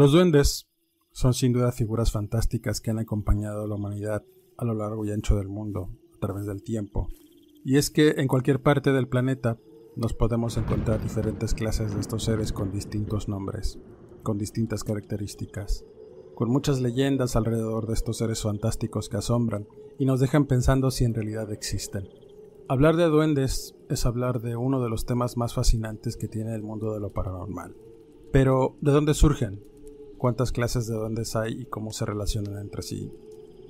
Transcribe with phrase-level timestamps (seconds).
[0.00, 0.66] Los duendes
[1.12, 4.24] son sin duda figuras fantásticas que han acompañado a la humanidad
[4.56, 7.10] a lo largo y ancho del mundo a través del tiempo.
[7.66, 9.58] Y es que en cualquier parte del planeta
[9.96, 13.78] nos podemos encontrar diferentes clases de estos seres con distintos nombres,
[14.22, 15.84] con distintas características,
[16.34, 21.04] con muchas leyendas alrededor de estos seres fantásticos que asombran y nos dejan pensando si
[21.04, 22.08] en realidad existen.
[22.70, 26.62] Hablar de duendes es hablar de uno de los temas más fascinantes que tiene el
[26.62, 27.76] mundo de lo paranormal.
[28.32, 29.68] Pero, ¿de dónde surgen?
[30.20, 33.10] Cuántas clases de duendes hay y cómo se relacionan entre sí.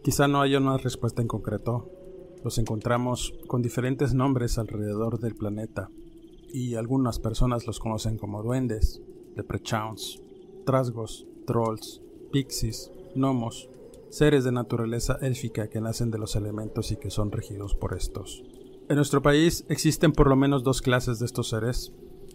[0.03, 1.89] Quizá no haya una respuesta en concreto.
[2.43, 5.91] Los encontramos con diferentes nombres alrededor del planeta
[6.53, 9.01] y algunas personas los conocen como duendes,
[9.37, 10.21] leprechauns,
[10.67, 13.71] trasgos, trolls, pixies, gnomos,
[14.09, 18.43] seres de naturaleza élfica que nacen de los elementos y que son regidos por estos.
[18.89, 21.93] En nuestro país existen por lo menos dos clases de estos seres,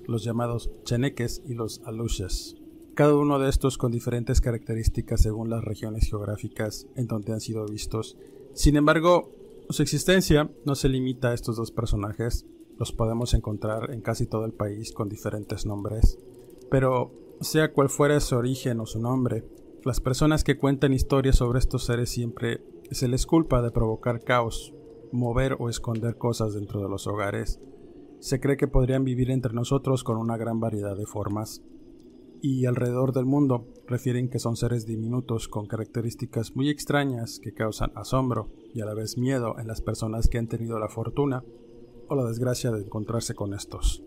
[0.08, 2.55] los llamados cheneques y los aluches
[2.95, 7.65] cada uno de estos con diferentes características según las regiones geográficas en donde han sido
[7.65, 8.17] vistos.
[8.53, 9.29] Sin embargo,
[9.69, 12.45] su existencia no se limita a estos dos personajes,
[12.79, 16.17] los podemos encontrar en casi todo el país con diferentes nombres.
[16.71, 19.43] Pero, sea cual fuera su origen o su nombre,
[19.83, 24.73] las personas que cuentan historias sobre estos seres siempre se les culpa de provocar caos,
[25.11, 27.59] mover o esconder cosas dentro de los hogares.
[28.20, 31.61] Se cree que podrían vivir entre nosotros con una gran variedad de formas,
[32.45, 37.92] y alrededor del mundo refieren que son seres diminutos con características muy extrañas que causan
[37.95, 41.44] asombro y a la vez miedo en las personas que han tenido la fortuna
[42.08, 44.04] o la desgracia de encontrarse con estos.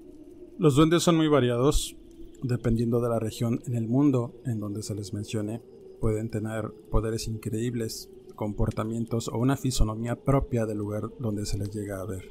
[0.57, 1.97] Los duendes son muy variados,
[2.41, 5.61] dependiendo de la región en el mundo en donde se les mencione,
[6.01, 12.01] pueden tener poderes increíbles, comportamientos o una fisonomía propia del lugar donde se les llega
[12.01, 12.23] a ver,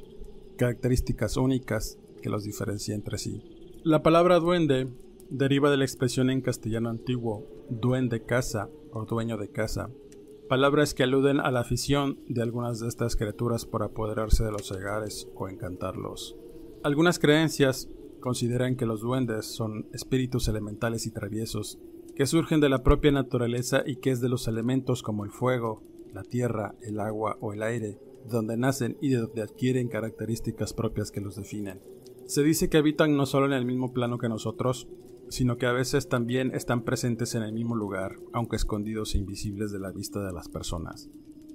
[0.56, 3.42] características únicas que los diferencian entre sí.
[3.84, 4.88] La palabra duende
[5.30, 9.90] deriva de la expresión en castellano antiguo duende casa o dueño de casa,
[10.48, 14.72] palabras que aluden a la afición de algunas de estas criaturas por apoderarse de los
[14.72, 16.36] hogares o encantarlos.
[16.82, 17.88] Algunas creencias
[18.20, 21.78] consideran que los duendes son espíritus elementales y traviesos
[22.16, 25.82] que surgen de la propia naturaleza y que es de los elementos como el fuego,
[26.12, 31.12] la tierra, el agua o el aire, donde nacen y de donde adquieren características propias
[31.12, 31.80] que los definen.
[32.26, 34.88] Se dice que habitan no solo en el mismo plano que nosotros,
[35.30, 39.72] sino que a veces también están presentes en el mismo lugar, aunque escondidos e invisibles
[39.72, 41.10] de la vista de las personas.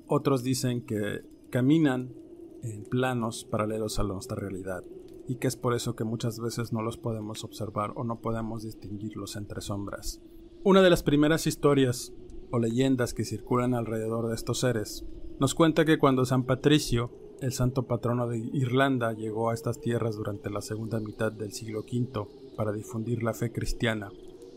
[0.08, 2.14] Otros dicen que caminan
[2.62, 4.84] en planos paralelos a nuestra realidad,
[5.28, 8.64] y que es por eso que muchas veces no los podemos observar o no podemos
[8.64, 10.22] distinguirlos entre sombras.
[10.64, 12.14] Una de las primeras historias
[12.52, 15.06] o leyendas que circulan alrededor de estos seres
[15.40, 17.12] nos cuenta que cuando San Patricio,
[17.42, 21.82] el santo patrono de Irlanda, llegó a estas tierras durante la segunda mitad del siglo
[21.82, 24.12] V, para difundir la fe cristiana.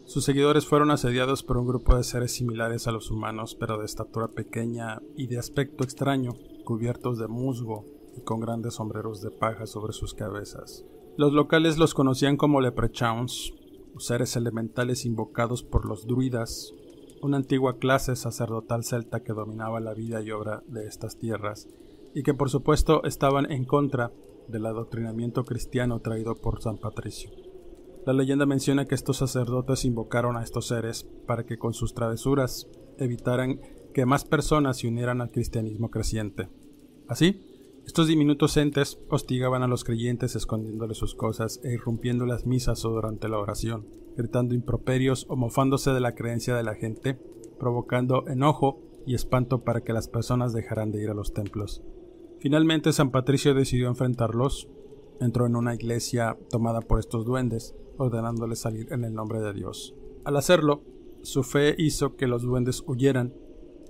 [0.04, 3.84] Sus seguidores fueron asediados por un grupo de seres similares a los humanos, pero de
[3.84, 6.34] estatura pequeña y de aspecto extraño,
[6.64, 7.84] cubiertos de musgo
[8.16, 10.84] y con grandes sombreros de paja sobre sus cabezas.
[11.16, 13.52] Los locales los conocían como leprechauns,
[13.98, 16.72] seres elementales invocados por los druidas,
[17.22, 21.68] una antigua clase sacerdotal celta que dominaba la vida y obra de estas tierras,
[22.14, 24.12] y que por supuesto estaban en contra
[24.48, 27.45] del adoctrinamiento cristiano traído por San Patricio.
[28.06, 32.68] La leyenda menciona que estos sacerdotes invocaron a estos seres para que con sus travesuras
[32.98, 33.60] evitaran
[33.92, 36.48] que más personas se unieran al cristianismo creciente.
[37.08, 37.42] Así,
[37.84, 42.90] estos diminutos entes hostigaban a los creyentes escondiéndoles sus cosas e irrumpiendo las misas o
[42.90, 47.18] durante la oración, gritando improperios o mofándose de la creencia de la gente,
[47.58, 51.82] provocando enojo y espanto para que las personas dejaran de ir a los templos.
[52.38, 54.68] Finalmente San Patricio decidió enfrentarlos,
[55.20, 59.94] entró en una iglesia tomada por estos duendes, ordenándole salir en el nombre de Dios.
[60.24, 60.82] Al hacerlo,
[61.22, 63.34] su fe hizo que los duendes huyeran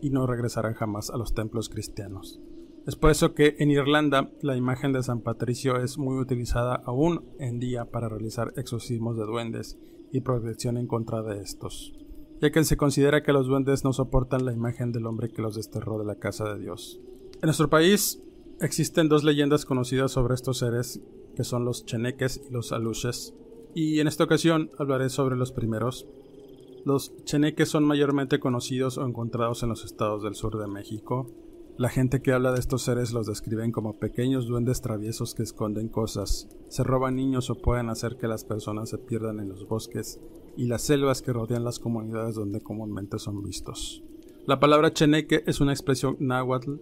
[0.00, 2.40] y no regresaran jamás a los templos cristianos.
[2.86, 7.24] Es por eso que en Irlanda la imagen de San Patricio es muy utilizada aún
[7.40, 9.76] en día para realizar exorcismos de duendes
[10.12, 11.92] y protección en contra de estos,
[12.40, 15.56] ya que se considera que los duendes no soportan la imagen del hombre que los
[15.56, 17.00] desterró de la casa de Dios.
[17.34, 18.22] En nuestro país
[18.60, 21.02] existen dos leyendas conocidas sobre estos seres,
[21.36, 23.34] que son los cheneques y los aluches,
[23.74, 26.08] y en esta ocasión hablaré sobre los primeros.
[26.84, 31.30] Los cheneques son mayormente conocidos o encontrados en los estados del sur de México,
[31.78, 35.90] la gente que habla de estos seres los describen como pequeños duendes traviesos que esconden
[35.90, 40.18] cosas, se roban niños o pueden hacer que las personas se pierdan en los bosques
[40.56, 44.02] y las selvas que rodean las comunidades donde comúnmente son vistos.
[44.46, 46.76] La palabra cheneque es una expresión náhuatl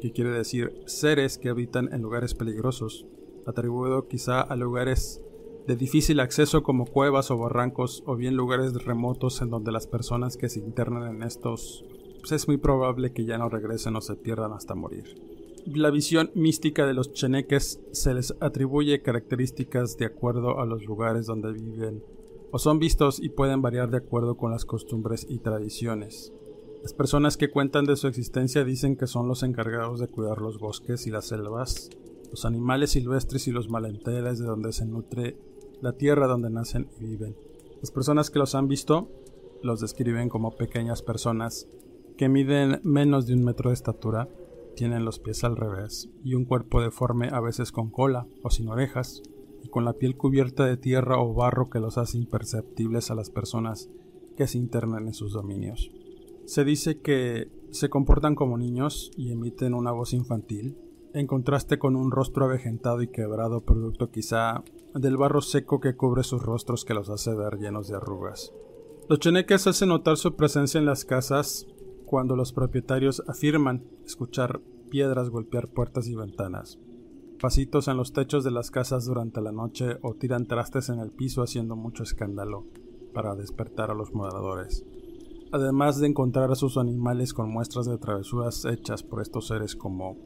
[0.00, 3.04] que quiere decir seres que habitan en lugares peligrosos,
[3.48, 5.20] atribuido quizá a lugares
[5.66, 10.36] de difícil acceso como cuevas o barrancos o bien lugares remotos en donde las personas
[10.36, 11.84] que se internan en estos
[12.20, 15.04] pues es muy probable que ya no regresen o se pierdan hasta morir.
[15.66, 21.26] La visión mística de los cheneques se les atribuye características de acuerdo a los lugares
[21.26, 22.02] donde viven
[22.50, 26.32] o son vistos y pueden variar de acuerdo con las costumbres y tradiciones.
[26.82, 30.58] Las personas que cuentan de su existencia dicen que son los encargados de cuidar los
[30.58, 31.90] bosques y las selvas,
[32.30, 35.38] los animales silvestres y los malenteres de donde se nutre
[35.80, 37.36] la tierra donde nacen y viven.
[37.80, 39.10] Las personas que los han visto
[39.62, 41.68] los describen como pequeñas personas
[42.16, 44.28] que miden menos de un metro de estatura,
[44.74, 48.68] tienen los pies al revés y un cuerpo deforme a veces con cola o sin
[48.68, 49.22] orejas
[49.62, 53.30] y con la piel cubierta de tierra o barro que los hace imperceptibles a las
[53.30, 53.88] personas
[54.36, 55.90] que se internan en sus dominios.
[56.44, 60.76] Se dice que se comportan como niños y emiten una voz infantil,
[61.18, 64.62] en contraste con un rostro avejentado y quebrado producto quizá
[64.94, 68.52] del barro seco que cubre sus rostros que los hace ver llenos de arrugas.
[69.08, 71.66] Los cheneques hacen notar su presencia en las casas
[72.06, 74.60] cuando los propietarios afirman escuchar
[74.90, 76.78] piedras golpear puertas y ventanas,
[77.40, 81.10] pasitos en los techos de las casas durante la noche o tiran trastes en el
[81.10, 82.66] piso haciendo mucho escándalo
[83.12, 84.84] para despertar a los moradores,
[85.52, 90.16] además de encontrar a sus animales con muestras de travesuras hechas por estos seres como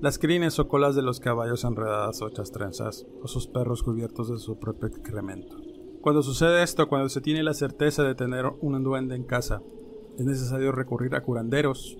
[0.00, 4.28] las crines o colas de los caballos enredadas o hechas trenzas, o sus perros cubiertos
[4.30, 5.56] de su propio excremento.
[6.00, 9.62] Cuando sucede esto, cuando se tiene la certeza de tener un duende en casa,
[10.16, 11.98] es necesario recurrir a curanderos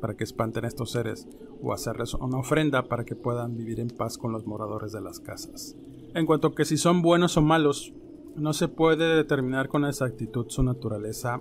[0.00, 1.28] para que espanten a estos seres
[1.60, 5.20] o hacerles una ofrenda para que puedan vivir en paz con los moradores de las
[5.20, 5.76] casas.
[6.14, 7.92] En cuanto que si son buenos o malos,
[8.36, 11.40] no se puede determinar con exactitud su naturaleza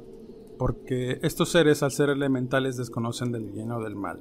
[0.57, 4.19] porque estos seres al ser elementales desconocen del bien o del mal.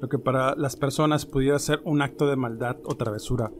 [0.00, 3.52] Lo que para las personas pudiera ser un acto de maldad o travesura,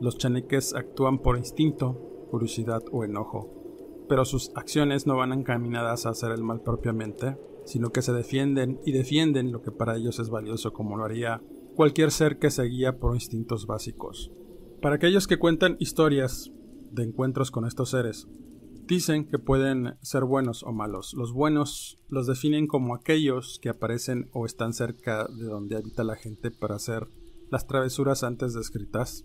[0.00, 6.10] los chaniques actúan por instinto, curiosidad o enojo, pero sus acciones no van encaminadas a
[6.10, 10.30] hacer el mal propiamente, sino que se defienden y defienden lo que para ellos es
[10.30, 11.40] valioso como lo haría
[11.74, 14.30] cualquier ser que se guía por instintos básicos.
[14.80, 16.52] Para aquellos que cuentan historias
[16.90, 18.28] de encuentros con estos seres,
[18.86, 21.14] dicen que pueden ser buenos o malos.
[21.14, 26.16] Los buenos los definen como aquellos que aparecen o están cerca de donde habita la
[26.16, 27.08] gente para hacer
[27.50, 29.24] las travesuras antes descritas.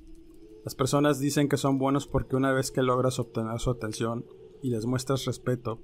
[0.63, 4.25] Las personas dicen que son buenos porque una vez que logras obtener su atención,
[4.61, 5.79] y les muestras respeto,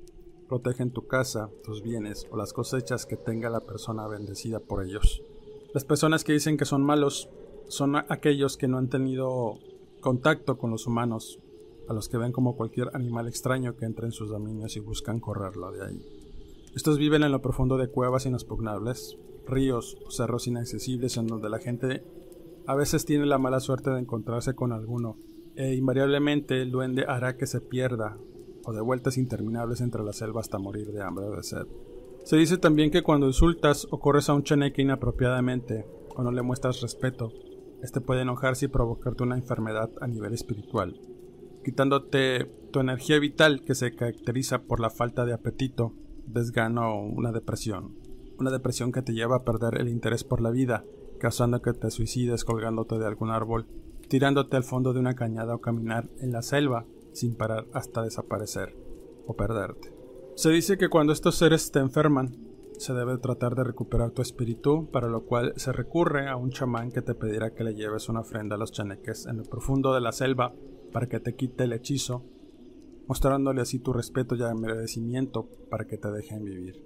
[0.47, 5.23] protegen tu casa, tus bienes o las cosechas que tenga la persona bendecida por ellos.
[5.73, 7.29] Las personas que dicen que son malos
[7.67, 9.57] son aquellos que no han tenido
[10.01, 11.39] contacto con los humanos,
[11.87, 15.19] a los que ven como cualquier animal extraño que entra en sus dominios y buscan
[15.19, 16.01] correrlo de ahí.
[16.75, 21.59] Estos viven en lo profundo de cuevas inexpugnables, ríos o cerros inaccesibles en donde la
[21.59, 22.03] gente
[22.67, 25.17] a veces tiene la mala suerte de encontrarse con alguno,
[25.55, 28.17] e invariablemente el duende hará que se pierda
[28.65, 31.65] o de vueltas interminables entre la selva hasta morir de hambre o de sed.
[32.23, 36.41] Se dice también que cuando insultas o corres a un cheneque inapropiadamente o no le
[36.41, 37.31] muestras respeto,
[37.83, 40.99] este puede enojarse y provocarte una enfermedad a nivel espiritual,
[41.65, 45.93] quitándote tu energía vital que se caracteriza por la falta de apetito,
[46.27, 47.95] desgano o una depresión.
[48.37, 50.85] Una depresión que te lleva a perder el interés por la vida,
[51.19, 53.65] causando que te suicides colgándote de algún árbol,
[54.07, 58.77] tirándote al fondo de una cañada o caminar en la selva sin parar hasta desaparecer
[59.25, 59.91] o perderte.
[60.35, 62.37] Se dice que cuando estos seres te enferman,
[62.77, 66.91] se debe tratar de recuperar tu espíritu, para lo cual se recurre a un chamán
[66.91, 70.01] que te pedirá que le lleves una ofrenda a los chaneques en el profundo de
[70.01, 70.53] la selva
[70.95, 72.23] para que te quite el hechizo,
[73.05, 76.81] mostrándole así tu respeto y agradecimiento para que te dejen vivir.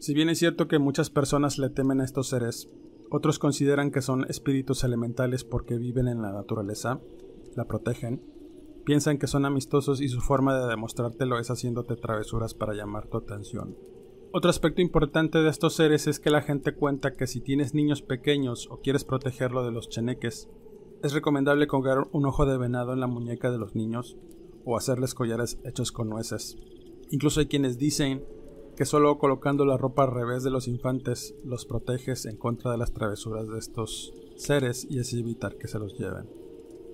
[0.00, 2.68] Si bien es cierto que muchas personas le temen a estos seres,
[3.08, 7.00] otros consideran que son espíritus elementales porque viven en la naturaleza,
[7.54, 8.20] la protegen
[8.84, 13.16] Piensan que son amistosos y su forma de demostrártelo es haciéndote travesuras para llamar tu
[13.16, 13.76] atención.
[14.32, 18.02] Otro aspecto importante de estos seres es que la gente cuenta que si tienes niños
[18.02, 20.48] pequeños o quieres protegerlo de los cheneques,
[21.02, 24.16] es recomendable colgar un ojo de venado en la muñeca de los niños
[24.64, 26.56] o hacerles collares hechos con nueces.
[27.10, 28.24] Incluso hay quienes dicen
[28.76, 32.78] que solo colocando la ropa al revés de los infantes los proteges en contra de
[32.78, 36.30] las travesuras de estos seres y así evitar que se los lleven.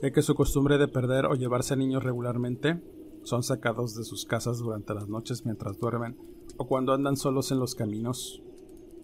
[0.03, 2.81] Ya que su costumbre de perder o llevarse a niños regularmente
[3.25, 6.17] son sacados de sus casas durante las noches mientras duermen
[6.57, 8.43] o cuando andan solos en los caminos.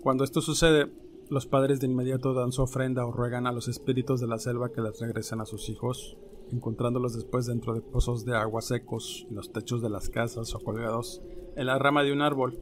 [0.00, 0.90] Cuando esto sucede,
[1.31, 4.73] los padres de inmediato dan su ofrenda o ruegan a los espíritus de la selva
[4.73, 6.16] que les regresen a sus hijos,
[6.52, 10.61] encontrándolos después dentro de pozos de agua secos, en los techos de las casas o
[10.61, 11.23] colgados
[11.57, 12.59] en la rama de un árbol,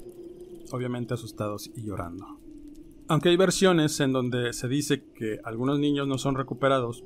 [0.71, 2.38] obviamente asustados y llorando.
[3.09, 7.04] Aunque hay versiones en donde se dice que algunos niños no son recuperados,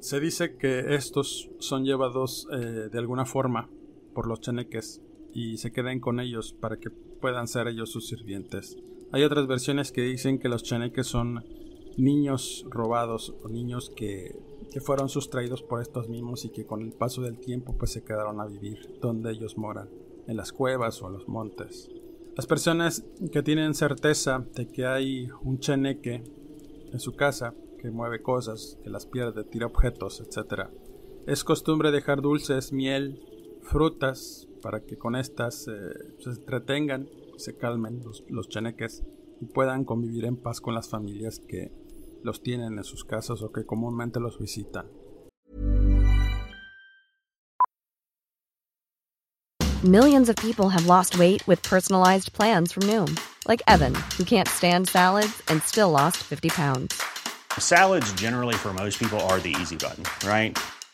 [0.00, 3.68] se dice que estos son llevados eh, de alguna forma
[4.14, 8.76] por los cheneques y se queden con ellos para que puedan ser ellos sus sirvientes.
[9.10, 11.44] Hay otras versiones que dicen que los cheneques son
[11.96, 14.36] niños robados o niños que,
[14.70, 18.04] que, fueron sustraídos por estos mismos y que con el paso del tiempo pues se
[18.04, 19.88] quedaron a vivir donde ellos moran,
[20.26, 21.90] en las cuevas o en los montes.
[22.36, 26.22] Las personas que tienen certeza de que hay un cheneque
[26.92, 30.68] en su casa que mueve cosas, que las pierde, tira objetos, etc.
[31.26, 33.22] Es costumbre dejar dulces, miel,
[33.62, 35.72] frutas para que con estas eh,
[36.18, 39.04] se entretengan, se calmen los, los cheneques
[39.40, 41.72] y puedan convivir en paz con las familias que
[42.22, 44.86] los tienen en sus casas o que comúnmente los visitan.
[49.84, 53.16] Millions of people have lost weight with personalized plans from Noom,
[53.46, 57.00] like Evan, who can't stand salads and still lost 50 pounds.
[57.56, 60.58] Salads generally for most people are the easy button, right?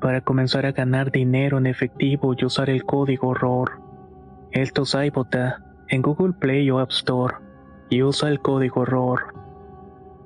[0.00, 3.80] para comenzar a ganar dinero en efectivo y usar el código ROR.
[4.52, 7.36] Esto es iBota en Google Play o App Store
[7.90, 9.34] y usa el código ROR.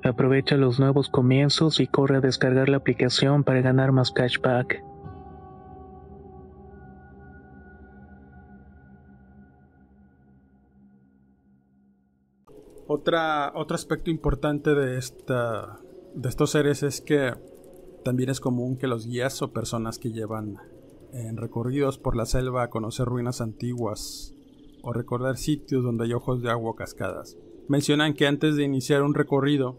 [0.03, 4.83] Aprovecha los nuevos comienzos y corre a descargar la aplicación para ganar más cashback.
[12.87, 15.79] Otro aspecto importante de, esta,
[16.13, 17.33] de estos seres es que
[18.03, 20.57] también es común que los guías o personas que llevan
[21.13, 24.33] en recorridos por la selva a conocer ruinas antiguas
[24.81, 27.37] o recordar sitios donde hay ojos de agua o cascadas.
[27.67, 29.77] Mencionan que antes de iniciar un recorrido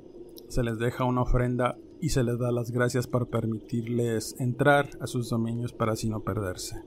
[0.49, 5.07] se les deja una ofrenda y se les da las gracias por permitirles entrar a
[5.07, 6.83] sus dominios para así no perderse.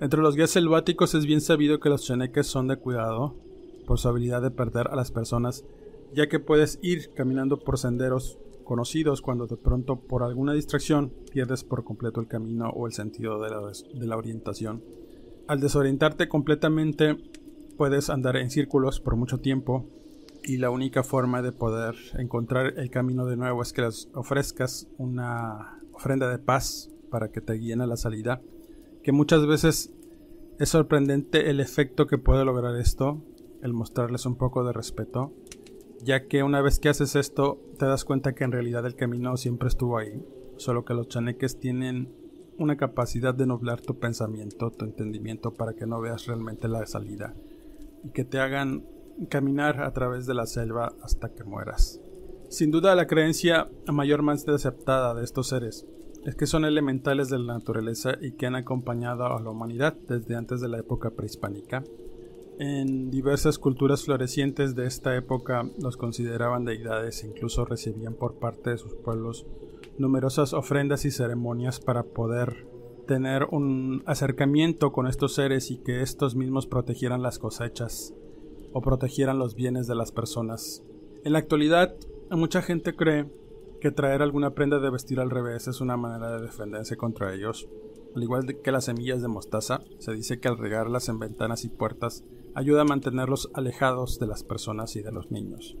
[0.00, 3.34] Entre los guías selváticos es bien sabido que los cheneques son de cuidado
[3.86, 5.64] por su habilidad de perder a las personas,
[6.14, 11.64] ya que puedes ir caminando por senderos conocidos cuando de pronto por alguna distracción pierdes
[11.64, 14.82] por completo el camino o el sentido de la, orientación.
[15.48, 17.16] Al desorientarte completamente
[17.76, 19.86] puedes andar en círculos por mucho tiempo
[20.44, 24.88] y la única forma de poder encontrar el camino de nuevo es que les ofrezcas
[24.98, 28.40] una ofrenda de paz para que te guíen a la salida,
[29.02, 29.92] que muchas veces
[30.58, 33.22] es sorprendente el efecto que puede lograr esto,
[33.62, 35.32] el mostrarles un poco de respeto,
[36.02, 39.36] ya que una vez que haces esto te das cuenta que en realidad el camino
[39.36, 40.24] siempre estuvo ahí,
[40.56, 42.12] solo que los chaneques tienen
[42.58, 47.34] una capacidad de nublar tu pensamiento, tu entendimiento para que no veas realmente la salida
[48.04, 48.84] y que te hagan
[49.28, 52.00] caminar a través de la selva hasta que mueras.
[52.48, 55.86] Sin duda la creencia mayormente aceptada de estos seres
[56.24, 60.36] es que son elementales de la naturaleza y que han acompañado a la humanidad desde
[60.36, 61.82] antes de la época prehispánica.
[62.58, 68.70] En diversas culturas florecientes de esta época los consideraban deidades e incluso recibían por parte
[68.70, 69.46] de sus pueblos
[69.98, 72.66] numerosas ofrendas y ceremonias para poder
[73.06, 78.14] tener un acercamiento con estos seres y que estos mismos protegieran las cosechas
[78.72, 80.82] o protegieran los bienes de las personas.
[81.24, 81.94] En la actualidad,
[82.30, 83.26] mucha gente cree
[83.80, 87.68] que traer alguna prenda de vestir al revés es una manera de defenderse contra ellos.
[88.14, 91.68] Al igual que las semillas de mostaza, se dice que al regarlas en ventanas y
[91.68, 95.76] puertas ayuda a mantenerlos alejados de las personas y de los niños.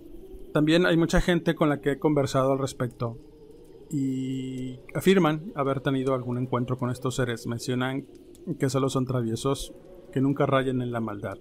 [0.52, 3.18] También hay mucha gente con la que he conversado al respecto
[3.90, 7.46] y afirman haber tenido algún encuentro con estos seres.
[7.46, 8.06] Mencionan
[8.58, 9.74] que solo son traviesos,
[10.12, 11.38] que nunca rayen en la maldad.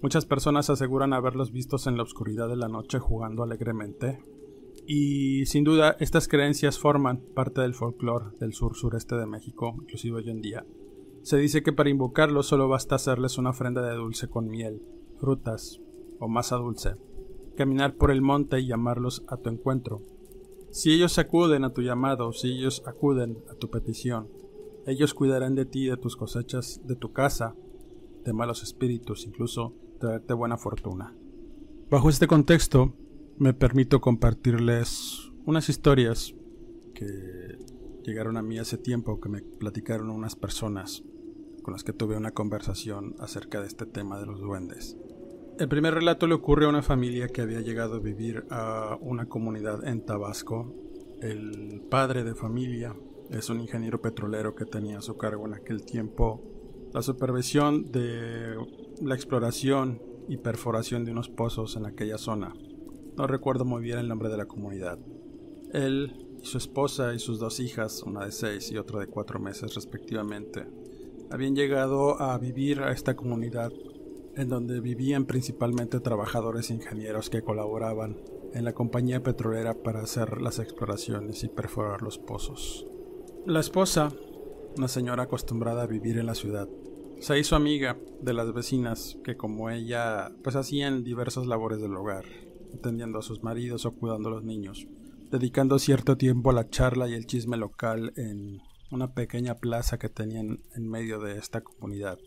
[0.00, 4.20] Muchas personas aseguran haberlos vistos en la oscuridad de la noche jugando alegremente.
[4.86, 10.18] Y sin duda estas creencias forman parte del folclore del sur sureste de México, inclusive
[10.18, 10.64] hoy en día.
[11.22, 14.82] Se dice que para invocarlos solo basta hacerles una ofrenda de dulce con miel,
[15.18, 15.80] frutas
[16.18, 16.96] o masa dulce,
[17.56, 20.02] caminar por el monte y llamarlos a tu encuentro.
[20.70, 24.28] Si ellos acuden a tu llamado, si ellos acuden a tu petición,
[24.86, 27.54] ellos cuidarán de ti, de tus cosechas, de tu casa,
[28.24, 31.14] de malos espíritus, incluso traerte buena fortuna.
[31.90, 32.94] Bajo este contexto,
[33.38, 36.34] me permito compartirles unas historias
[36.94, 37.47] que
[38.08, 41.04] llegaron a mí hace tiempo, que me platicaron unas personas
[41.62, 44.96] con las que tuve una conversación acerca de este tema de los duendes.
[45.58, 49.26] El primer relato le ocurre a una familia que había llegado a vivir a una
[49.26, 50.74] comunidad en Tabasco.
[51.20, 52.96] El padre de familia
[53.30, 56.42] es un ingeniero petrolero que tenía a su cargo en aquel tiempo
[56.94, 58.56] la supervisión de
[59.02, 62.54] la exploración y perforación de unos pozos en aquella zona.
[63.16, 64.98] No recuerdo muy bien el nombre de la comunidad.
[65.72, 69.38] Él y su esposa y sus dos hijas, una de seis y otra de cuatro
[69.38, 70.66] meses respectivamente,
[71.30, 73.72] habían llegado a vivir a esta comunidad
[74.36, 78.16] en donde vivían principalmente trabajadores e ingenieros que colaboraban
[78.54, 82.86] en la compañía petrolera para hacer las exploraciones y perforar los pozos.
[83.46, 84.12] La esposa,
[84.76, 86.68] una señora acostumbrada a vivir en la ciudad,
[87.18, 92.24] se hizo amiga de las vecinas que como ella pues hacían diversas labores del hogar,
[92.72, 94.86] atendiendo a sus maridos o cuidando a los niños,
[95.30, 98.60] dedicando cierto tiempo a la charla y el chisme local en
[98.90, 102.18] una pequeña plaza que tenían en medio de esta comunidad.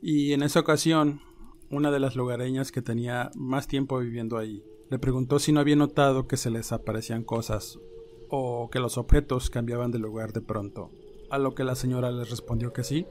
[0.00, 1.20] Y en esa ocasión,
[1.70, 5.76] una de las lugareñas que tenía más tiempo viviendo ahí, le preguntó si no había
[5.76, 7.78] notado que se les aparecían cosas
[8.28, 10.90] o que los objetos cambiaban de lugar de pronto,
[11.30, 13.06] a lo que la señora les respondió que sí,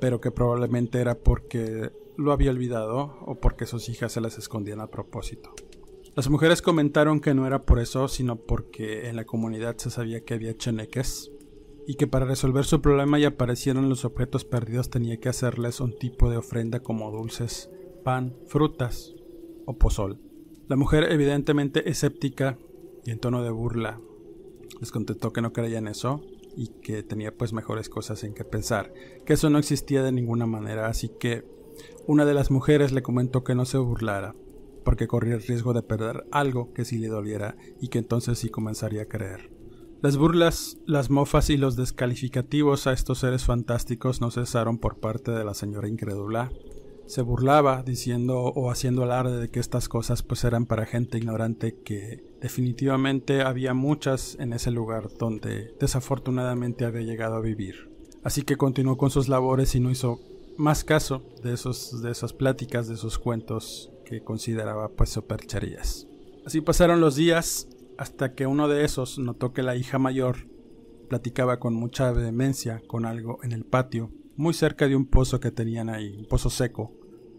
[0.00, 4.80] pero que probablemente era porque lo había olvidado o porque sus hijas se las escondían
[4.80, 5.54] a propósito.
[6.16, 10.24] Las mujeres comentaron que no era por eso, sino porque en la comunidad se sabía
[10.24, 11.30] que había cheneques
[11.86, 15.96] y que para resolver su problema y aparecieron los objetos perdidos tenía que hacerles un
[15.96, 17.70] tipo de ofrenda como dulces,
[18.04, 19.14] pan, frutas
[19.66, 20.18] o pozol.
[20.68, 22.58] La mujer evidentemente escéptica
[23.04, 24.00] y en tono de burla
[24.80, 26.22] les contestó que no creía en eso
[26.56, 28.92] y que tenía pues mejores cosas en que pensar,
[29.24, 31.44] que eso no existía de ninguna manera, así que
[32.06, 34.34] una de las mujeres le comentó que no se burlara,
[34.84, 38.48] porque corría el riesgo de perder algo que sí le doliera y que entonces sí
[38.48, 39.50] comenzaría a creer.
[40.02, 45.30] Las burlas, las mofas y los descalificativos a estos seres fantásticos no cesaron por parte
[45.30, 46.50] de la señora incrédula.
[47.06, 51.82] se burlaba diciendo o haciendo alarde de que estas cosas pues eran para gente ignorante
[51.82, 57.90] que definitivamente había muchas en ese lugar donde desafortunadamente había llegado a vivir.
[58.22, 60.20] Así que continuó con sus labores y no hizo
[60.56, 66.08] más caso de, esos, de esas pláticas, de esos cuentos consideraba pues supercherías.
[66.44, 70.48] Así pasaron los días hasta que uno de esos notó que la hija mayor
[71.08, 75.50] platicaba con mucha vehemencia con algo en el patio, muy cerca de un pozo que
[75.50, 76.92] tenían ahí, un pozo seco,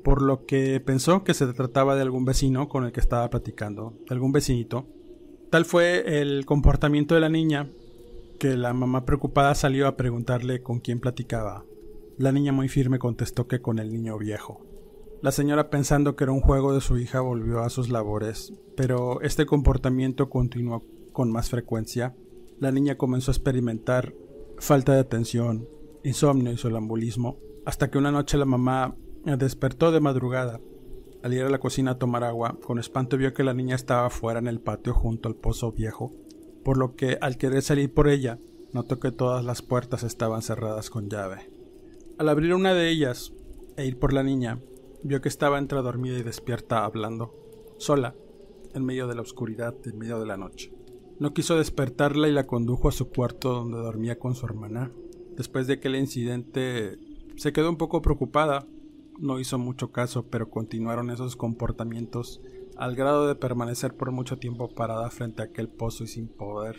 [0.03, 3.97] por lo que pensó que se trataba de algún vecino con el que estaba platicando,
[4.07, 4.87] de algún vecinito.
[5.49, 7.71] Tal fue el comportamiento de la niña
[8.39, 11.65] que la mamá preocupada salió a preguntarle con quién platicaba.
[12.17, 14.61] La niña muy firme contestó que con el niño viejo.
[15.21, 19.21] La señora pensando que era un juego de su hija volvió a sus labores, pero
[19.21, 22.15] este comportamiento continuó con más frecuencia.
[22.59, 24.13] La niña comenzó a experimentar
[24.57, 25.67] falta de atención,
[26.03, 30.59] insomnio y sonambulismo, hasta que una noche la mamá Despertó de madrugada.
[31.21, 34.09] Al ir a la cocina a tomar agua, con espanto vio que la niña estaba
[34.09, 36.11] fuera en el patio junto al pozo viejo,
[36.63, 38.39] por lo que al querer salir por ella,
[38.73, 41.51] notó que todas las puertas estaban cerradas con llave.
[42.17, 43.31] Al abrir una de ellas
[43.77, 44.59] e ir por la niña,
[45.03, 47.33] vio que estaba entre dormida y despierta hablando,
[47.77, 48.15] sola,
[48.73, 50.73] en medio de la oscuridad, en medio de la noche.
[51.19, 54.91] No quiso despertarla y la condujo a su cuarto donde dormía con su hermana.
[55.35, 56.97] Después de aquel incidente,
[57.35, 58.65] se quedó un poco preocupada
[59.21, 62.41] no hizo mucho caso, pero continuaron esos comportamientos
[62.75, 66.75] al grado de permanecer por mucho tiempo parada frente a aquel pozo y sin poder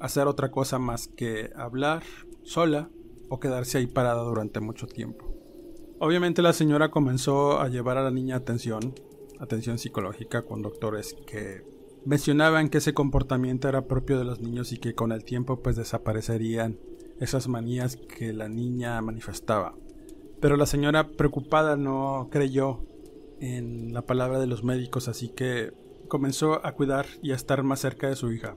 [0.00, 2.02] hacer otra cosa más que hablar
[2.42, 2.88] sola
[3.28, 5.33] o quedarse ahí parada durante mucho tiempo.
[5.98, 8.94] Obviamente la señora comenzó a llevar a la niña atención,
[9.38, 11.62] atención psicológica con doctores que
[12.04, 15.76] mencionaban que ese comportamiento era propio de los niños y que con el tiempo pues
[15.76, 16.78] desaparecerían
[17.20, 19.74] esas manías que la niña manifestaba.
[20.40, 22.84] Pero la señora preocupada no creyó
[23.40, 25.72] en la palabra de los médicos, así que
[26.08, 28.56] comenzó a cuidar y a estar más cerca de su hija.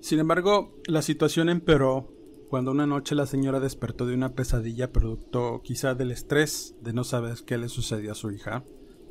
[0.00, 2.08] Sin embargo, la situación empeoró
[2.48, 7.04] cuando una noche la señora despertó de una pesadilla producto quizá del estrés de no
[7.04, 8.64] saber qué le sucedía a su hija.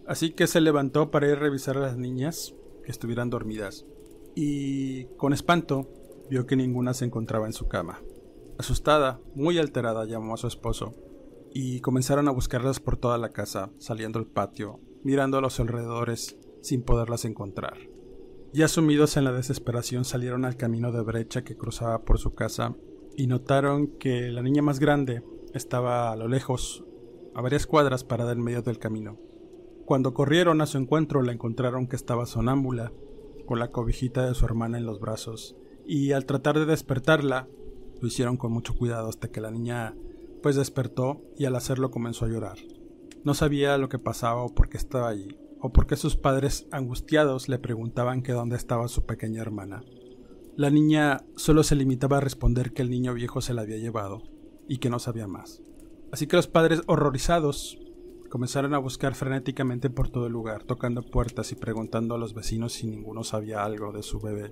[0.07, 3.85] Así que se levantó para ir a revisar a las niñas que estuvieran dormidas
[4.35, 5.89] y con espanto
[6.29, 8.01] vio que ninguna se encontraba en su cama.
[8.57, 10.95] Asustada, muy alterada, llamó a su esposo
[11.53, 16.37] y comenzaron a buscarlas por toda la casa, saliendo al patio, mirando a los alrededores
[16.61, 17.77] sin poderlas encontrar.
[18.53, 22.75] Ya sumidos en la desesperación salieron al camino de brecha que cruzaba por su casa
[23.17, 26.85] y notaron que la niña más grande estaba a lo lejos,
[27.33, 29.17] a varias cuadras parada en medio del camino.
[29.85, 32.93] Cuando corrieron a su encuentro la encontraron que estaba sonámbula,
[33.47, 37.47] con la cobijita de su hermana en los brazos, y al tratar de despertarla,
[37.99, 39.95] lo hicieron con mucho cuidado hasta que la niña
[40.43, 42.57] pues despertó y al hacerlo comenzó a llorar.
[43.23, 46.67] No sabía lo que pasaba o por qué estaba allí, o por qué sus padres
[46.69, 49.81] angustiados le preguntaban que dónde estaba su pequeña hermana.
[50.57, 54.23] La niña solo se limitaba a responder que el niño viejo se la había llevado
[54.67, 55.61] y que no sabía más.
[56.11, 57.77] Así que los padres horrorizados
[58.31, 62.73] comenzaron a buscar frenéticamente por todo el lugar, tocando puertas y preguntando a los vecinos
[62.73, 64.51] si ninguno sabía algo de su bebé.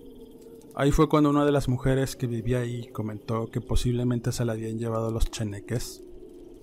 [0.75, 4.53] Ahí fue cuando una de las mujeres que vivía ahí comentó que posiblemente se la
[4.53, 6.03] habían llevado los cheneques.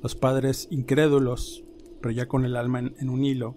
[0.05, 1.65] Los padres, incrédulos,
[2.01, 3.57] pero ya con el alma en, un hilo,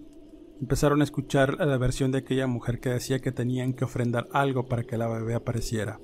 [0.59, 4.67] empezaron a escuchar la versión de aquella mujer que decía que tenían que ofrendar algo
[4.67, 5.99] para que la bebé apareciera.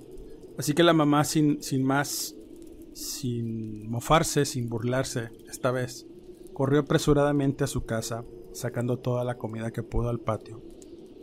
[0.57, 2.35] Así que la mamá, sin, sin más,
[2.93, 6.07] sin mofarse, sin burlarse, esta vez,
[6.53, 10.61] corrió apresuradamente a su casa, sacando toda la comida que pudo al patio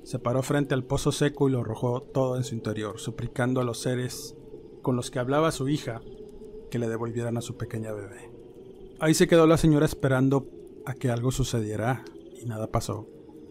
[0.09, 3.65] se paró frente al pozo seco y lo arrojó todo en su interior, suplicando a
[3.65, 4.35] los seres
[4.81, 6.01] con los que hablaba su hija
[6.71, 8.31] que le devolvieran a su pequeña bebé.
[9.01, 10.47] Ahí se quedó la señora esperando
[10.87, 12.07] a que algo sucediera
[12.41, 13.07] y nada pasó.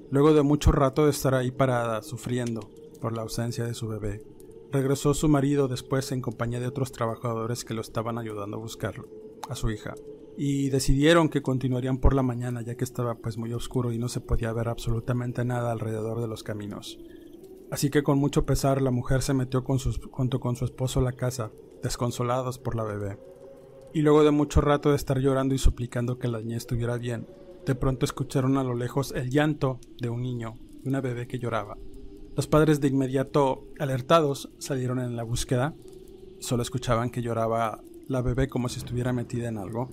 [0.10, 2.70] Luego de mucho rato de estar ahí parada, sufriendo
[3.02, 4.24] por la ausencia de su bebé,
[4.72, 9.08] regresó su marido después en compañía de otros trabajadores que lo estaban ayudando a buscarlo,
[9.50, 9.96] a su hija
[10.38, 14.08] y decidieron que continuarían por la mañana ya que estaba pues muy oscuro y no
[14.08, 17.00] se podía ver absolutamente nada alrededor de los caminos.
[17.72, 21.12] Así que con mucho pesar la mujer se metió junto con su esposo a la
[21.14, 23.18] casa, desconsolados por la bebé.
[23.94, 27.28] Y luego de mucho rato de estar llorando y suplicando que la niña estuviera bien,
[27.68, 31.38] de pronto escucharon a lo lejos el llanto de un niño, de una bebé que
[31.38, 31.78] lloraba.
[32.38, 35.76] Los padres de inmediato, alertados, salieron en la búsqueda.
[36.40, 39.90] Solo escuchaban que lloraba la bebé como si estuviera metida en algo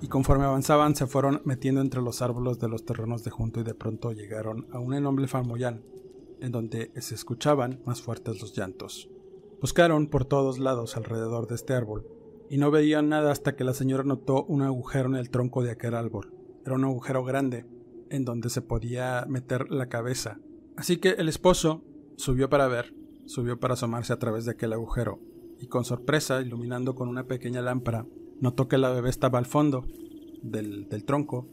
[0.00, 3.64] y conforme avanzaban se fueron metiendo entre los árboles de los terrenos de junto y
[3.64, 5.82] de pronto llegaron a un enorme farmollán,
[6.40, 9.10] en donde se escuchaban más fuertes los llantos.
[9.60, 12.06] Buscaron por todos lados alrededor de este árbol,
[12.48, 15.72] y no veían nada hasta que la señora notó un agujero en el tronco de
[15.72, 16.37] aquel árbol.
[16.68, 17.64] Era un agujero grande,
[18.10, 20.38] en donde se podía meter la cabeza.
[20.76, 21.82] Así que el esposo
[22.18, 25.18] subió para ver, subió para asomarse a través de aquel agujero,
[25.58, 28.04] y con sorpresa, iluminando con una pequeña lámpara,
[28.42, 29.86] notó que la bebé estaba al fondo
[30.42, 31.48] del, tronco,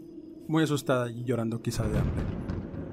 [0.50, 2.26] muy asustada y llorando quizá de hambre.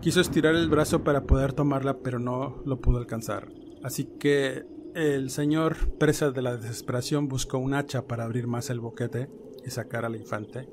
[0.00, 3.48] Quiso estirar el brazo para poder tomarla, pero no lo pudo alcanzar.
[3.82, 8.78] Así que el señor, presa de la desesperación, buscó un hacha para abrir más el
[8.78, 9.28] boquete
[9.66, 10.68] y sacar al infante.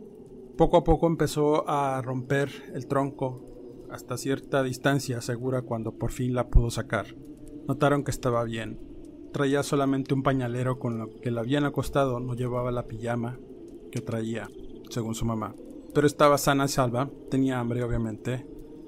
[0.60, 6.34] Poco a poco empezó a romper el tronco hasta cierta distancia segura cuando por fin
[6.34, 7.16] la pudo sacar.
[7.66, 8.78] Notaron que estaba bien.
[9.32, 13.40] Traía solamente un pañalero con lo que la habían acostado, no llevaba la pijama
[13.90, 14.50] que traía,
[14.90, 15.56] según su mamá.
[15.94, 18.46] Pero estaba sana y salva, tenía hambre obviamente,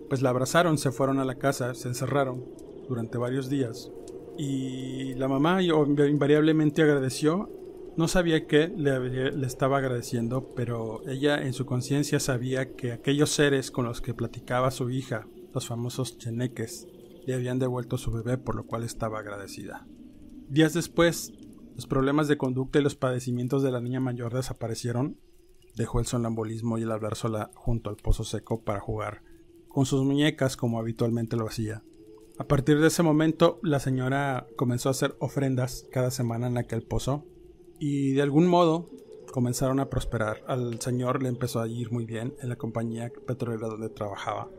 [0.10, 2.44] pues la abrazaron, se fueron a la casa, se encerraron
[2.90, 3.90] durante varios días.
[4.38, 7.50] Y la mamá invariablemente agradeció.
[7.97, 13.32] No sabía qué le, le estaba agradeciendo, pero ella en su conciencia sabía que aquellos
[13.32, 16.88] seres con los que platicaba su hija, los famosos cheneques,
[17.25, 19.86] le habían devuelto su bebé, por lo cual estaba agradecida.
[20.47, 21.34] Días después,
[21.75, 25.17] los problemas de conducta y los padecimientos de la niña mayor desaparecieron.
[25.75, 29.23] Dejó el sonambulismo y el hablar sola junto al pozo seco para jugar
[29.67, 31.84] con sus muñecas como habitualmente lo hacía.
[32.38, 36.82] A partir de ese momento, la señora comenzó a hacer ofrendas cada semana en aquel
[36.84, 37.25] pozo
[37.82, 38.91] y de algún modo
[39.32, 40.44] comenzaron a prosperar.
[40.46, 44.50] Al señor le empezó a ir muy bien en la compañía petrolera donde trabajaba.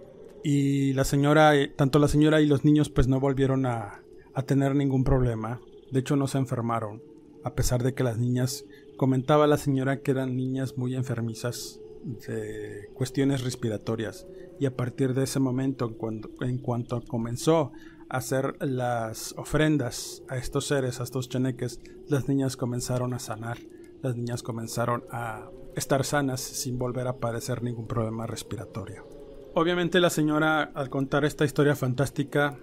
[0.43, 4.03] Y la señora, eh, tanto la señora y los niños pues no volvieron a,
[4.35, 5.61] a tener ningún problema.
[5.93, 7.01] De hecho no se enfermaron,
[7.45, 8.65] a pesar de que las niñas
[8.97, 14.27] comentaba la señora que eran niñas muy enfermizas de cuestiones respiratorias
[14.59, 15.97] y a partir de ese momento
[16.41, 17.71] en cuanto comenzó
[18.13, 23.59] hacer las ofrendas a estos seres, a estos cheneques, las niñas comenzaron a sanar,
[24.03, 29.09] las niñas comenzaron a estar sanas sin volver a padecer ningún problema respiratorio.
[29.55, 32.59] Obviamente la señora al contar esta historia fantástica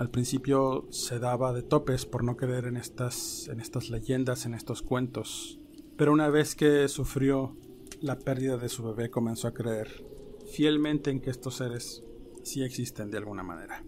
[0.00, 4.54] al principio se daba de topes por no creer en estas, en estas leyendas, en
[4.54, 5.60] estos cuentos,
[5.96, 7.56] pero una vez que sufrió
[8.00, 10.04] la pérdida de su bebé comenzó a creer
[10.50, 12.02] fielmente en que estos seres
[12.42, 13.84] sí existen de alguna manera.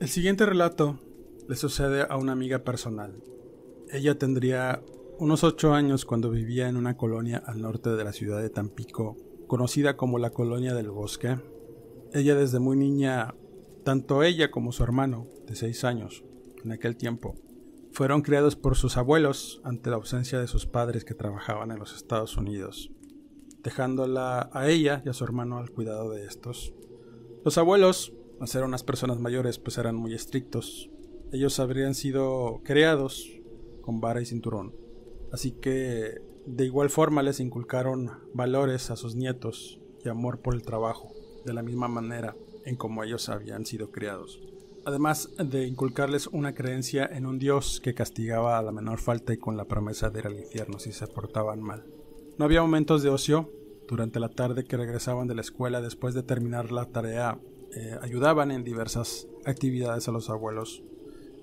[0.00, 0.98] El siguiente relato
[1.48, 3.22] le sucede a una amiga personal.
[3.90, 4.82] Ella tendría
[5.18, 9.16] unos ocho años cuando vivía en una colonia al norte de la ciudad de Tampico,
[9.46, 11.38] conocida como la Colonia del Bosque.
[12.12, 13.34] Ella desde muy niña,
[13.84, 16.24] tanto ella como su hermano, de seis años,
[16.64, 17.34] en aquel tiempo,
[17.92, 21.94] fueron criados por sus abuelos ante la ausencia de sus padres que trabajaban en los
[21.94, 22.90] Estados Unidos
[23.62, 26.72] dejándola a ella y a su hermano al cuidado de estos.
[27.44, 30.90] Los abuelos, al unas personas mayores, pues eran muy estrictos.
[31.32, 33.28] Ellos habrían sido creados
[33.82, 34.74] con vara y cinturón.
[35.32, 40.62] Así que de igual forma les inculcaron valores a sus nietos y amor por el
[40.62, 41.12] trabajo,
[41.44, 44.40] de la misma manera en como ellos habían sido criados.
[44.84, 49.36] Además de inculcarles una creencia en un Dios que castigaba a la menor falta y
[49.36, 51.84] con la promesa de ir al infierno si se portaban mal.
[52.38, 53.52] No había momentos de ocio.
[53.86, 57.40] Durante la tarde que regresaban de la escuela después de terminar la tarea,
[57.74, 60.82] eh, ayudaban en diversas actividades a los abuelos.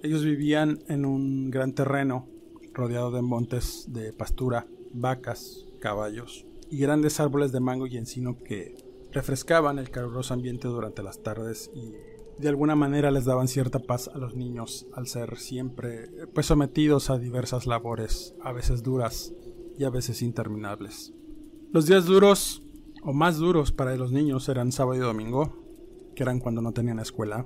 [0.04, 2.28] Ellos vivían en un gran terreno
[2.74, 8.76] rodeado de montes de pastura, vacas, caballos y grandes árboles de mango y encino que
[9.12, 11.94] refrescaban el caluroso ambiente durante las tardes y
[12.40, 17.10] de alguna manera les daban cierta paz a los niños al ser siempre pues sometidos
[17.10, 19.34] a diversas labores, a veces duras,
[19.78, 21.14] y a veces interminables.
[21.72, 22.64] Los días duros
[23.04, 25.67] o más duros para los niños eran sábado y domingo,
[26.18, 27.46] que eran cuando no tenían escuela.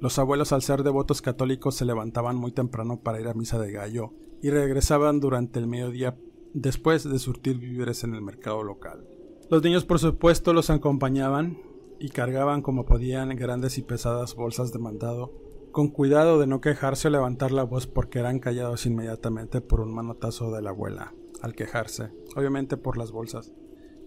[0.00, 3.72] Los abuelos al ser devotos católicos se levantaban muy temprano para ir a misa de
[3.72, 6.16] gallo y regresaban durante el mediodía
[6.52, 9.04] después de surtir víveres en el mercado local.
[9.50, 11.58] Los niños por supuesto los acompañaban
[11.98, 15.32] y cargaban como podían grandes y pesadas bolsas de mandado,
[15.72, 19.92] con cuidado de no quejarse o levantar la voz porque eran callados inmediatamente por un
[19.92, 23.52] manotazo de la abuela al quejarse, obviamente por las bolsas.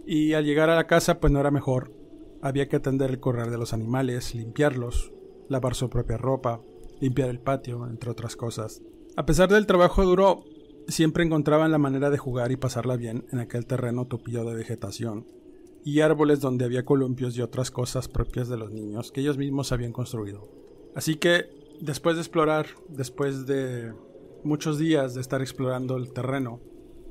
[0.06, 1.92] Y al llegar a la casa pues no era mejor.
[2.42, 5.12] Había que atender el correr de los animales, limpiarlos,
[5.50, 6.62] lavar su propia ropa,
[7.00, 8.82] limpiar el patio, entre otras cosas.
[9.16, 10.44] A pesar del trabajo duro,
[10.88, 15.26] siempre encontraban la manera de jugar y pasarla bien en aquel terreno tupido de vegetación
[15.84, 19.72] y árboles donde había columpios y otras cosas propias de los niños que ellos mismos
[19.72, 20.50] habían construido.
[20.96, 21.46] Así que,
[21.80, 23.94] después de explorar, después de
[24.44, 26.60] muchos días de estar explorando el terreno,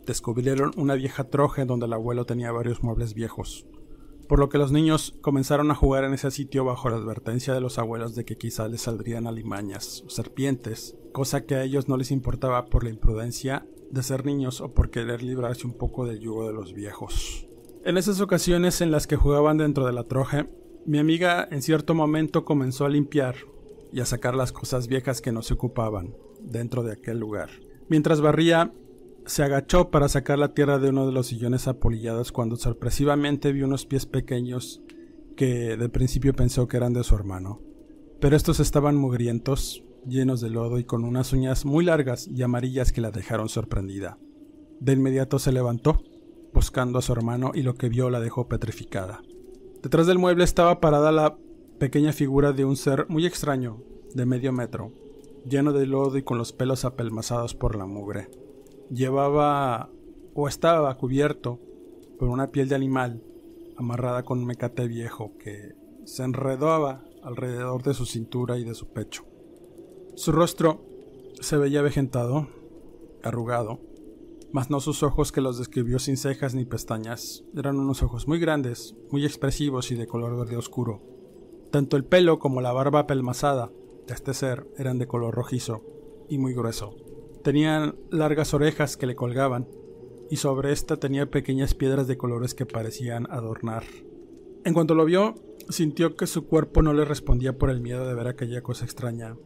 [0.06, 3.66] descubrieron una vieja troje donde el abuelo tenía varios muebles viejos,
[4.28, 7.60] por lo que los niños comenzaron a jugar en ese sitio bajo la advertencia de
[7.60, 11.96] los abuelos de que quizá les saldrían alimañas o serpientes, cosa que a ellos no
[11.96, 16.20] les importaba por la imprudencia de ser niños o por querer librarse un poco del
[16.20, 17.48] yugo de los viejos.
[17.84, 20.48] En esas ocasiones en las que jugaban dentro de la troje,
[20.88, 23.34] Mi amiga en cierto momento comenzó a limpiar
[23.92, 27.50] y a sacar las cosas viejas que no se ocupaban dentro de aquel lugar.
[27.88, 28.72] Mientras barría,
[29.26, 33.66] se agachó para sacar la tierra de uno de los sillones apolillados cuando sorpresivamente vio
[33.66, 34.80] unos pies pequeños
[35.36, 37.60] que de principio pensó que eran de su hermano.
[38.20, 42.92] Pero estos estaban mugrientos, llenos de lodo y con unas uñas muy largas y amarillas
[42.92, 44.16] que la dejaron sorprendida.
[44.80, 46.02] De inmediato se levantó,
[46.54, 49.22] buscando a su hermano y lo que vio la dejó petrificada.
[49.82, 51.36] Detrás del mueble estaba parada la
[51.78, 53.82] pequeña figura de un ser muy extraño,
[54.14, 54.92] de medio metro,
[55.44, 58.30] lleno de lodo y con los pelos apelmazados por la mugre.
[58.90, 59.90] Llevaba
[60.34, 61.60] o estaba cubierto
[62.18, 63.22] por una piel de animal
[63.76, 68.88] amarrada con un mecate viejo que se enredaba alrededor de su cintura y de su
[68.88, 69.24] pecho.
[70.14, 70.84] Su rostro
[71.40, 72.48] se veía avejentado,
[73.22, 73.80] arrugado,
[74.52, 77.44] mas no sus ojos que los describió sin cejas ni pestañas.
[77.54, 81.02] Eran unos ojos muy grandes, muy expresivos y de color verde oscuro.
[81.70, 83.70] Tanto el pelo como la barba apelmazada
[84.06, 85.82] de este ser eran de color rojizo
[86.28, 87.05] y muy grueso.
[87.46, 89.68] Tenían largas orejas que le colgaban,
[90.28, 93.84] y sobre ésta tenía pequeñas piedras de colores que parecían adornar.
[94.64, 95.36] En cuanto lo vio,
[95.68, 99.36] sintió que su cuerpo no le respondía por el miedo de ver aquella cosa extraña.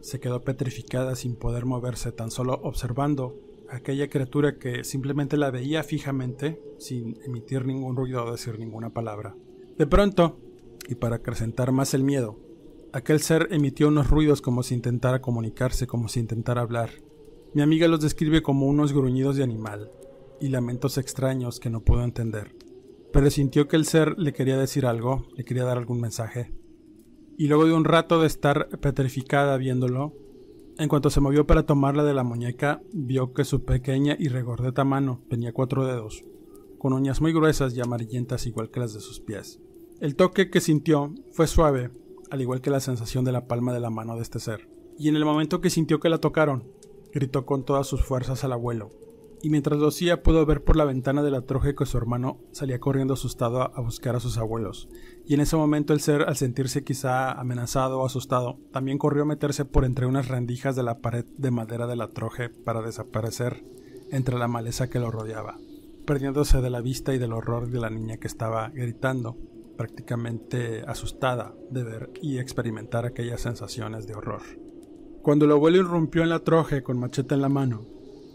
[0.00, 3.36] Se quedó petrificada sin poder moverse, tan solo observando
[3.68, 8.88] a aquella criatura que simplemente la veía fijamente, sin emitir ningún ruido o decir ninguna
[8.88, 9.36] palabra.
[9.76, 10.38] De pronto,
[10.88, 12.38] y para acrecentar más el miedo,
[12.94, 16.88] aquel ser emitió unos ruidos como si intentara comunicarse, como si intentara hablar.
[17.52, 19.90] Mi amiga los describe como unos gruñidos de animal
[20.40, 22.54] y lamentos extraños que no pudo entender,
[23.12, 26.54] pero sintió que el ser le quería decir algo, le quería dar algún mensaje.
[27.36, 30.14] Y luego de un rato de estar petrificada viéndolo,
[30.78, 34.84] en cuanto se movió para tomarla de la muñeca, vio que su pequeña y regordeta
[34.84, 36.24] mano tenía cuatro dedos,
[36.78, 39.60] con uñas muy gruesas y amarillentas igual que las de sus pies.
[40.00, 41.90] El toque que sintió fue suave,
[42.30, 44.68] al igual que la sensación de la palma de la mano de este ser.
[44.96, 46.64] Y en el momento que sintió que la tocaron,
[47.12, 48.90] gritó con todas sus fuerzas al abuelo,
[49.42, 52.40] y mientras lo hacía pudo ver por la ventana de la troje que su hermano
[52.52, 54.88] salía corriendo asustado a buscar a sus abuelos.
[55.26, 59.26] Y en ese momento el ser, al sentirse quizá amenazado o asustado, también corrió a
[59.26, 63.64] meterse por entre unas rendijas de la pared de madera de la troje para desaparecer
[64.10, 65.58] entre la maleza que lo rodeaba,
[66.04, 69.36] perdiéndose de la vista y del horror de la niña que estaba gritando,
[69.76, 74.42] prácticamente asustada de ver y experimentar aquellas sensaciones de horror.
[75.22, 77.86] Cuando el abuelo irrumpió en la troje con machete en la mano,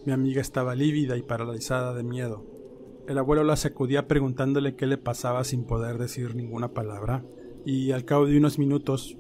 [0.06, 2.46] mi amiga estaba lívida y paralizada de miedo.
[3.08, 7.26] El abuelo la sacudía preguntándole qué le pasaba sin poder decir ninguna palabra,
[7.66, 9.18] y al cabo de unos minutos,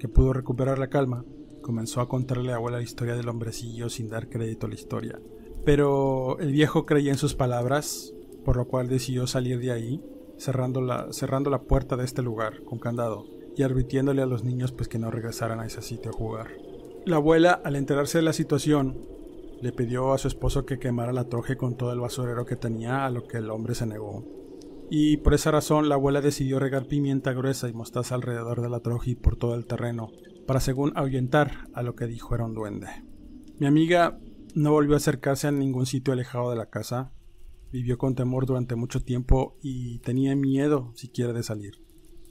[0.00, 1.24] que pudo recuperar la calma,
[1.62, 4.74] comenzó a contarle a la abuela la historia del hombrecillo sin dar crédito a la
[4.74, 5.20] historia.
[5.64, 8.12] Pero el viejo creía en sus palabras,
[8.44, 10.02] por lo cual decidió salir de ahí,
[10.36, 13.24] cerrando la, cerrando la puerta de este lugar con candado
[13.56, 16.63] y advirtiéndole a los niños pues que no regresaran a ese sitio a jugar.
[17.06, 18.96] La abuela, al enterarse de la situación,
[19.60, 23.04] le pidió a su esposo que quemara la troje con todo el basurero que tenía,
[23.04, 24.24] a lo que el hombre se negó.
[24.90, 28.80] Y por esa razón la abuela decidió regar pimienta gruesa y mostaza alrededor de la
[28.80, 30.12] troje y por todo el terreno,
[30.46, 32.88] para según ahuyentar a lo que dijo era un duende.
[33.58, 34.18] Mi amiga
[34.54, 37.12] no volvió a acercarse a ningún sitio alejado de la casa,
[37.70, 41.82] vivió con temor durante mucho tiempo y tenía miedo siquiera de salir.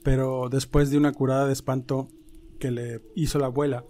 [0.02, 2.08] Pero después de una curada de espanto
[2.58, 3.84] que le hizo la abuela,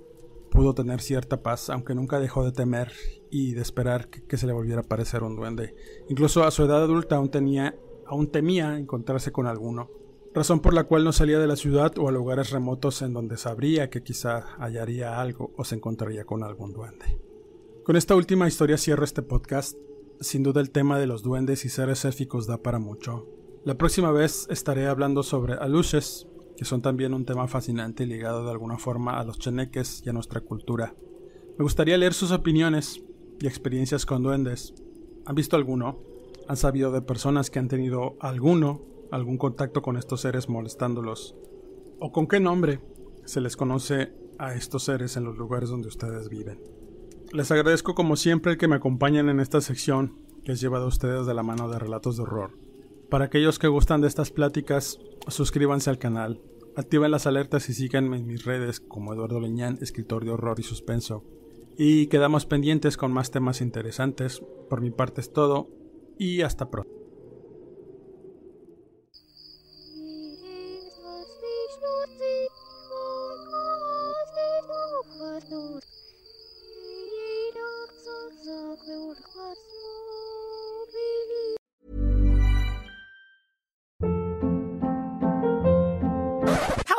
[0.54, 2.92] pudo tener cierta paz, aunque nunca dejó de temer
[3.28, 5.74] y de esperar que, se le volviera a aparecer un duende.
[6.08, 9.90] Incluso a su edad adulta aún, tenía, aún temía encontrarse con alguno,
[10.32, 13.36] razón por la cual no salía de la ciudad o a lugares remotos en donde
[13.36, 17.18] sabría que quizá hallaría algo o se encontraría con algún duende.
[17.82, 19.76] Con esta última historia cierro este podcast.
[20.20, 23.26] Sin duda el tema de los duendes y seres élficos da para mucho.
[23.64, 28.50] La próxima vez estaré hablando sobre aluches, que son también un tema fascinante ligado de
[28.50, 30.94] alguna forma a los cheneques y a nuestra cultura.
[31.58, 33.02] Me gustaría leer sus opiniones
[33.40, 34.74] y experiencias con duendes.
[35.26, 35.98] ¿Han visto alguno?
[36.48, 41.36] ¿Han sabido de personas que han tenido alguno, algún contacto con estos seres molestándolos?
[42.00, 42.80] ¿O con qué nombre
[43.24, 46.60] se les conoce a estos seres en los lugares donde ustedes viven?
[47.32, 50.88] Les agradezco como siempre el que me acompañen en esta sección que es llevado a
[50.88, 52.58] ustedes de la mano de Relatos de Horror.
[53.10, 54.98] Para aquellos que gustan de estas pláticas,
[55.28, 56.40] suscríbanse al canal,
[56.76, 60.62] activen las alertas y síganme en mis redes como Eduardo Leñán, escritor de horror y
[60.62, 61.24] suspenso.
[61.76, 64.42] Y quedamos pendientes con más temas interesantes.
[64.70, 65.68] Por mi parte es todo
[66.18, 67.04] y hasta pronto.